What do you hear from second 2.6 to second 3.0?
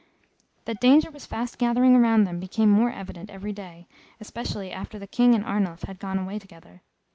more